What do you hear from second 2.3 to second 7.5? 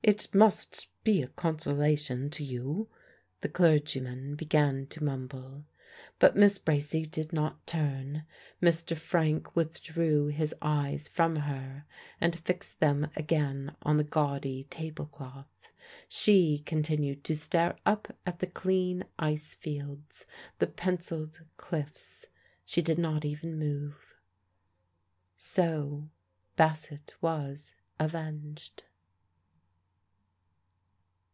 to you" the clergyman began to mumble. But Miss Bracy did